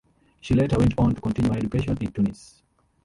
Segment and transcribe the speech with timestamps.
[0.39, 2.63] She later went on to continue her education in Tunis.